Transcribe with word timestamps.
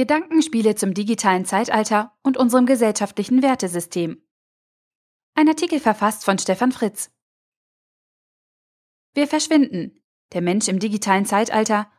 Gedankenspiele 0.00 0.76
zum 0.76 0.94
digitalen 0.94 1.44
Zeitalter 1.44 2.16
und 2.22 2.38
unserem 2.38 2.64
gesellschaftlichen 2.64 3.42
Wertesystem. 3.42 4.22
Ein 5.34 5.46
Artikel 5.46 5.78
verfasst 5.78 6.24
von 6.24 6.38
Stefan 6.38 6.72
Fritz. 6.72 7.10
Wir 9.12 9.28
verschwinden. 9.28 10.02
Der 10.32 10.40
Mensch 10.40 10.68
im 10.68 10.78
digitalen 10.78 11.26
Zeitalter 11.26 11.92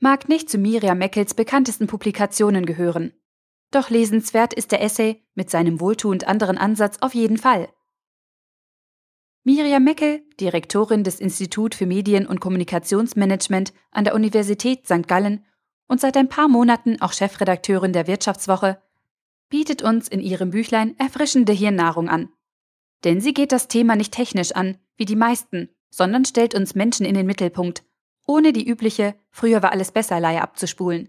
mag 0.00 0.28
nicht 0.28 0.50
zu 0.50 0.58
Miriam 0.58 0.98
Meckels 0.98 1.32
bekanntesten 1.32 1.86
Publikationen 1.86 2.66
gehören. 2.66 3.14
Doch 3.70 3.88
lesenswert 3.88 4.52
ist 4.52 4.70
der 4.70 4.82
Essay 4.82 5.24
mit 5.32 5.48
seinem 5.48 5.80
wohltuend 5.80 6.28
anderen 6.28 6.58
Ansatz 6.58 6.98
auf 7.00 7.14
jeden 7.14 7.38
Fall. 7.38 7.72
Miriam 9.44 9.82
Meckel, 9.82 10.28
Direktorin 10.38 11.04
des 11.04 11.20
Institut 11.20 11.74
für 11.74 11.86
Medien- 11.86 12.26
und 12.26 12.40
Kommunikationsmanagement 12.40 13.72
an 13.92 14.04
der 14.04 14.14
Universität 14.14 14.84
St. 14.84 15.08
Gallen 15.08 15.46
und 15.90 16.00
seit 16.00 16.16
ein 16.16 16.28
paar 16.28 16.46
Monaten 16.46 17.02
auch 17.02 17.12
Chefredakteurin 17.12 17.92
der 17.92 18.06
Wirtschaftswoche, 18.06 18.80
bietet 19.48 19.82
uns 19.82 20.06
in 20.06 20.20
ihrem 20.20 20.50
Büchlein 20.50 20.96
erfrischende 21.00 21.52
Hirnnahrung 21.52 22.08
an. 22.08 22.32
Denn 23.02 23.20
sie 23.20 23.34
geht 23.34 23.50
das 23.50 23.66
Thema 23.66 23.96
nicht 23.96 24.14
technisch 24.14 24.52
an, 24.52 24.78
wie 24.96 25.04
die 25.04 25.16
meisten, 25.16 25.68
sondern 25.90 26.24
stellt 26.24 26.54
uns 26.54 26.76
Menschen 26.76 27.04
in 27.04 27.14
den 27.14 27.26
Mittelpunkt, 27.26 27.82
ohne 28.24 28.52
die 28.52 28.68
übliche 28.68 29.16
Früher 29.30 29.64
war 29.64 29.72
alles 29.72 29.90
besser 29.90 30.20
Leihe 30.20 30.40
abzuspulen. 30.42 31.08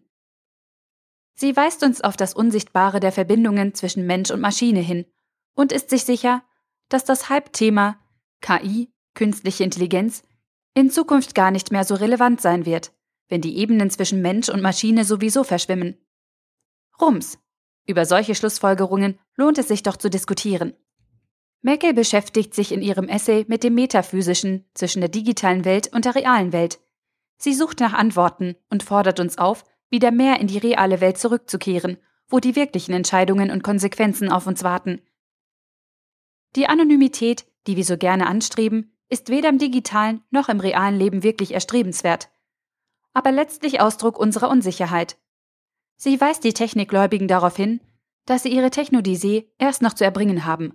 Sie 1.35 1.55
weist 1.55 1.83
uns 1.83 2.01
auf 2.01 2.17
das 2.17 2.33
Unsichtbare 2.33 2.99
der 2.99 3.11
Verbindungen 3.11 3.75
zwischen 3.75 4.07
Mensch 4.07 4.31
und 4.31 4.41
Maschine 4.41 4.79
hin 4.79 5.05
und 5.53 5.71
ist 5.71 5.91
sich 5.91 6.05
sicher, 6.05 6.43
dass 6.89 7.05
das 7.05 7.29
Halbthema 7.29 7.99
KI, 8.41 8.91
künstliche 9.13 9.63
Intelligenz, 9.63 10.23
in 10.73 10.89
Zukunft 10.89 11.35
gar 11.35 11.51
nicht 11.51 11.71
mehr 11.71 11.83
so 11.83 11.93
relevant 11.93 12.41
sein 12.41 12.65
wird, 12.65 12.91
wenn 13.31 13.41
die 13.41 13.57
Ebenen 13.57 13.89
zwischen 13.89 14.21
Mensch 14.21 14.49
und 14.49 14.61
Maschine 14.61 15.05
sowieso 15.05 15.45
verschwimmen. 15.45 15.97
Rums. 16.99 17.39
Über 17.87 18.05
solche 18.05 18.35
Schlussfolgerungen 18.35 19.17
lohnt 19.37 19.57
es 19.57 19.69
sich 19.69 19.83
doch 19.83 19.95
zu 19.95 20.09
diskutieren. 20.09 20.73
Meckel 21.61 21.93
beschäftigt 21.93 22.53
sich 22.53 22.73
in 22.73 22.81
ihrem 22.81 23.07
Essay 23.07 23.45
mit 23.47 23.63
dem 23.63 23.73
Metaphysischen 23.75 24.65
zwischen 24.73 24.99
der 24.99 25.09
digitalen 25.09 25.63
Welt 25.63 25.93
und 25.93 26.03
der 26.03 26.15
realen 26.15 26.51
Welt. 26.51 26.81
Sie 27.37 27.53
sucht 27.53 27.79
nach 27.79 27.93
Antworten 27.93 28.55
und 28.69 28.83
fordert 28.83 29.21
uns 29.21 29.37
auf, 29.37 29.63
wieder 29.89 30.11
mehr 30.11 30.41
in 30.41 30.47
die 30.47 30.57
reale 30.57 30.99
Welt 30.99 31.17
zurückzukehren, 31.17 31.97
wo 32.27 32.39
die 32.39 32.57
wirklichen 32.57 32.93
Entscheidungen 32.93 33.49
und 33.49 33.63
Konsequenzen 33.63 34.29
auf 34.29 34.45
uns 34.45 34.61
warten. 34.61 35.01
Die 36.57 36.67
Anonymität, 36.67 37.45
die 37.65 37.77
wir 37.77 37.85
so 37.85 37.95
gerne 37.95 38.27
anstreben, 38.27 38.91
ist 39.07 39.29
weder 39.29 39.47
im 39.47 39.57
digitalen 39.57 40.21
noch 40.31 40.49
im 40.49 40.59
realen 40.59 40.97
Leben 40.97 41.23
wirklich 41.23 41.53
erstrebenswert 41.53 42.29
aber 43.13 43.31
letztlich 43.31 43.81
Ausdruck 43.81 44.17
unserer 44.17 44.49
Unsicherheit. 44.49 45.17
Sie 45.97 46.19
weist 46.19 46.43
die 46.43 46.53
Technikgläubigen 46.53 47.27
darauf 47.27 47.55
hin, 47.55 47.81
dass 48.25 48.43
sie 48.43 48.49
ihre 48.49 48.71
Technodisee 48.71 49.51
erst 49.57 49.81
noch 49.81 49.93
zu 49.93 50.03
erbringen 50.03 50.45
haben. 50.45 50.73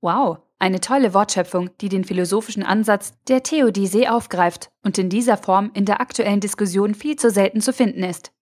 Wow, 0.00 0.38
eine 0.58 0.80
tolle 0.80 1.14
Wortschöpfung, 1.14 1.70
die 1.78 1.88
den 1.88 2.04
philosophischen 2.04 2.62
Ansatz 2.62 3.12
der 3.28 3.42
Theodisee 3.42 4.08
aufgreift 4.08 4.70
und 4.82 4.98
in 4.98 5.08
dieser 5.08 5.36
Form 5.36 5.70
in 5.74 5.84
der 5.84 6.00
aktuellen 6.00 6.40
Diskussion 6.40 6.94
viel 6.94 7.16
zu 7.16 7.30
selten 7.30 7.60
zu 7.60 7.72
finden 7.72 8.02
ist. 8.02 8.32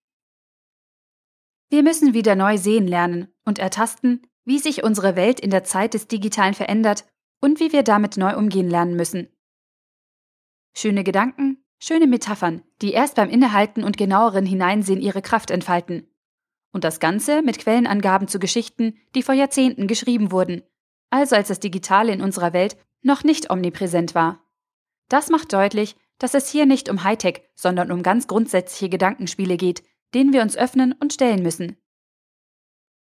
Wir 1.69 1.83
müssen 1.83 2.15
wieder 2.15 2.37
neu 2.37 2.59
sehen 2.59 2.87
lernen 2.87 3.29
und 3.45 3.59
ertasten, 3.59 4.27
wie 4.45 4.59
sich 4.59 4.85
unsere 4.85 5.17
Welt 5.17 5.41
in 5.41 5.51
der 5.51 5.65
Zeit 5.65 5.95
des 5.95 6.07
Digitalen 6.07 6.55
verändert 6.55 7.05
und 7.41 7.59
wie 7.59 7.73
wir 7.73 7.83
damit 7.83 8.17
neu 8.17 8.37
umgehen 8.37 8.71
lernen 8.71 8.97
müssen. 8.97 9.29
Schöne 10.75 11.05
Gedanken, 11.05 11.65
Schöne 11.79 12.07
Metaphern, 12.07 12.63
die 12.81 12.93
erst 12.93 13.17
beim 13.17 13.29
Innehalten 13.29 13.85
und 13.85 13.97
genaueren 13.97 14.47
Hineinsehen 14.47 15.01
ihre 15.01 15.23
Kraft 15.23 15.51
entfalten. 15.51 16.09
Und 16.73 16.85
das 16.85 17.01
Ganze 17.01 17.43
mit 17.43 17.59
Quellenangaben 17.59 18.29
zu 18.29 18.39
Geschichten, 18.39 18.97
die 19.15 19.23
vor 19.23 19.35
Jahrzehnten 19.35 19.87
geschrieben 19.87 20.31
wurden, 20.31 20.63
also 21.11 21.37
als 21.37 21.49
das 21.49 21.61
Digitale 21.61 22.13
in 22.13 22.23
unserer 22.23 22.53
Welt 22.53 22.77
noch 23.03 23.25
nicht 23.25 23.51
omnipräsent 23.51 24.15
war. 24.15 24.43
Das 25.09 25.31
macht 25.31 25.53
deutlich, 25.53 25.97
dass 26.19 26.35
es 26.35 26.51
hier 26.51 26.67
nicht 26.67 26.89
um 26.89 27.05
Hightech, 27.05 27.43
sondern 27.55 27.93
um 27.93 28.03
ganz 28.03 28.27
grundsätzliche 28.27 28.89
Gedankenspiele 28.89 29.57
geht, 29.57 29.83
denen 30.15 30.33
wir 30.33 30.43
uns 30.43 30.57
öffnen 30.57 30.93
und 30.93 31.13
stellen 31.13 31.43
müssen. 31.43 31.77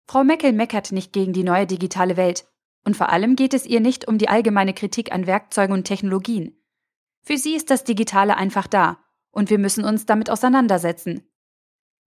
Frau 0.06 0.24
Meckel 0.24 0.52
meckert 0.52 0.92
nicht 0.92 1.12
gegen 1.12 1.32
die 1.32 1.44
neue 1.44 1.66
digitale 1.66 2.16
Welt, 2.16 2.46
und 2.84 2.96
vor 2.96 3.08
allem 3.08 3.36
geht 3.36 3.54
es 3.54 3.64
ihr 3.64 3.80
nicht 3.80 4.06
um 4.06 4.18
die 4.18 4.28
allgemeine 4.28 4.74
Kritik 4.74 5.12
an 5.12 5.26
Werkzeugen 5.26 5.74
und 5.74 5.84
Technologien, 5.84 6.60
für 7.24 7.38
sie 7.38 7.54
ist 7.54 7.70
das 7.70 7.84
Digitale 7.84 8.36
einfach 8.36 8.66
da 8.66 8.98
und 9.30 9.50
wir 9.50 9.58
müssen 9.58 9.84
uns 9.84 10.06
damit 10.06 10.30
auseinandersetzen. 10.30 11.26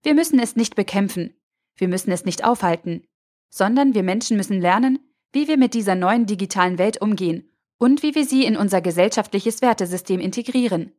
Wir 0.02 0.14
müssen 0.14 0.38
es 0.38 0.54
nicht 0.54 0.76
bekämpfen, 0.76 1.34
wir 1.74 1.88
müssen 1.88 2.12
es 2.12 2.24
nicht 2.24 2.44
aufhalten, 2.44 3.06
sondern 3.50 3.94
wir 3.94 4.04
Menschen 4.04 4.36
müssen 4.36 4.60
lernen, 4.60 5.00
wie 5.32 5.48
wir 5.48 5.58
mit 5.58 5.74
dieser 5.74 5.96
neuen 5.96 6.26
digitalen 6.26 6.78
Welt 6.78 7.02
umgehen 7.02 7.50
und 7.78 8.02
wie 8.02 8.14
wir 8.14 8.24
sie 8.24 8.44
in 8.44 8.56
unser 8.56 8.80
gesellschaftliches 8.80 9.60
Wertesystem 9.60 10.20
integrieren. 10.20 10.92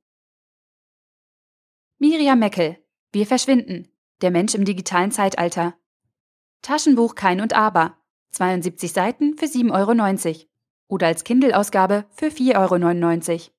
Miriam 1.97 2.39
Meckel, 2.39 2.77
Wir 3.11 3.25
verschwinden. 3.25 3.87
Der 4.21 4.31
Mensch 4.31 4.53
im 4.53 4.65
digitalen 4.65 5.11
Zeitalter. 5.11 5.75
Taschenbuch 6.61 7.15
Kein 7.15 7.41
und 7.41 7.53
Aber. 7.53 7.97
72 8.31 8.91
Seiten 8.91 9.37
für 9.37 9.45
7,90 9.45 10.27
Euro. 10.27 10.45
Oder 10.87 11.07
als 11.07 11.23
Kindle-Ausgabe 11.23 12.05
für 12.11 12.27
4,99 12.27 13.31
Euro. 13.31 13.58